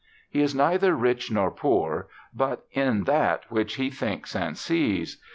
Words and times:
He 0.31 0.41
is 0.41 0.55
neither 0.55 0.95
rich 0.95 1.29
nor 1.29 1.51
poor, 1.51 2.07
but 2.33 2.65
in 2.71 3.03
that 3.03 3.45
which 3.51 3.75
he 3.75 3.91
thinks 3.91 4.35
and 4.35 4.57
sees. 4.57 5.21